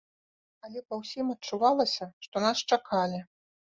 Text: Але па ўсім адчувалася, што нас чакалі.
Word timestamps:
Але 0.67 0.83
па 0.87 0.99
ўсім 1.03 1.25
адчувалася, 1.35 2.11
што 2.27 2.47
нас 2.49 2.69
чакалі. 2.75 3.27